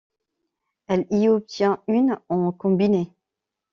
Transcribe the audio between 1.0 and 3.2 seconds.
y obtient une en combiné.